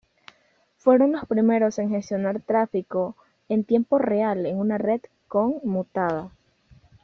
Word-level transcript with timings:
Fueron 0.79 1.11
los 1.11 1.25
primeros 1.27 1.77
en 1.77 1.91
gestionar 1.91 2.39
tráfico 2.41 3.15
en 3.49 3.63
tiempo 3.63 3.99
real 3.99 4.47
en 4.47 4.57
una 4.57 4.79
red 4.79 5.01
conmutada. 5.27 6.31